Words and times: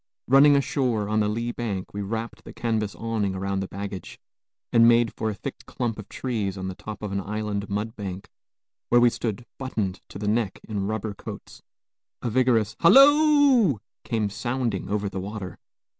Running 0.27 0.55
ashore 0.55 1.07
on 1.07 1.19
the 1.19 1.27
lee 1.27 1.51
bank, 1.51 1.93
we 1.93 2.01
wrapped 2.01 2.43
the 2.43 2.53
canvas 2.53 2.95
awning 2.95 3.35
around 3.35 3.59
the 3.59 3.67
baggage, 3.67 4.17
and 4.73 4.87
made 4.87 5.13
for 5.13 5.29
a 5.29 5.35
thick 5.35 5.63
clump 5.67 5.99
of 5.99 6.09
trees 6.09 6.57
on 6.57 6.67
the 6.67 6.73
top 6.73 7.03
of 7.03 7.11
an 7.11 7.21
island 7.21 7.69
mudbank, 7.69 8.27
where 8.89 8.99
we 8.99 9.11
stood 9.11 9.45
buttoned 9.59 10.01
to 10.09 10.17
the 10.17 10.27
neck 10.27 10.59
in 10.67 10.87
rubber 10.87 11.13
coats. 11.13 11.61
A 12.23 12.31
vigorous 12.31 12.75
"Halloo!" 12.79 13.77
came 14.03 14.31
sounding 14.31 14.89
over 14.89 15.07
the 15.07 15.19
water. 15.19 15.59